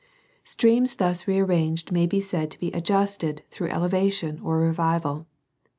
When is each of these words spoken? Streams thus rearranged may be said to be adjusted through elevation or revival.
Streams 0.43 0.95
thus 0.95 1.27
rearranged 1.27 1.91
may 1.91 2.07
be 2.07 2.19
said 2.21 2.49
to 2.49 2.59
be 2.59 2.71
adjusted 2.71 3.43
through 3.51 3.69
elevation 3.69 4.39
or 4.43 4.57
revival. 4.57 5.27